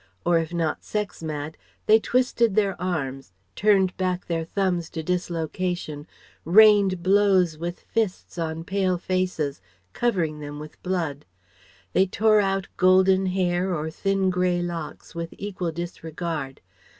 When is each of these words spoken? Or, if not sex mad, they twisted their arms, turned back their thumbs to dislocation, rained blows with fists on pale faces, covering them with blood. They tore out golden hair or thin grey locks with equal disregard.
Or, 0.25 0.39
if 0.39 0.51
not 0.51 0.83
sex 0.83 1.21
mad, 1.21 1.57
they 1.85 1.99
twisted 1.99 2.55
their 2.55 2.73
arms, 2.81 3.33
turned 3.55 3.95
back 3.97 4.25
their 4.25 4.43
thumbs 4.45 4.89
to 4.89 5.03
dislocation, 5.03 6.07
rained 6.43 7.03
blows 7.03 7.55
with 7.55 7.81
fists 7.81 8.39
on 8.39 8.63
pale 8.63 8.97
faces, 8.97 9.61
covering 9.93 10.39
them 10.39 10.59
with 10.59 10.81
blood. 10.81 11.25
They 11.93 12.07
tore 12.07 12.39
out 12.41 12.67
golden 12.77 13.27
hair 13.27 13.75
or 13.75 13.91
thin 13.91 14.31
grey 14.31 14.59
locks 14.63 15.13
with 15.13 15.35
equal 15.37 15.71
disregard. 15.71 16.61